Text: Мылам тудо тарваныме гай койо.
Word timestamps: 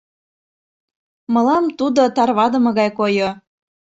Мылам 1.33 1.65
тудо 1.77 2.01
тарваныме 2.15 2.71
гай 2.79 2.89
койо. 2.99 3.29